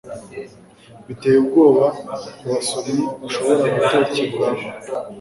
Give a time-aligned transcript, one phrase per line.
[1.07, 1.85] biteye ubwoba
[2.37, 4.67] kubasomyi bashobora gutekereza